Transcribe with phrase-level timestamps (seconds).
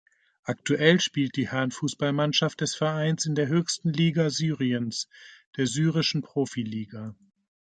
[0.45, 5.07] Aktuell spielt die Herren-Fußballmannschaft des Vereins in der höchsten Liga Syriens,
[5.57, 7.13] der Syrischen Profiliga.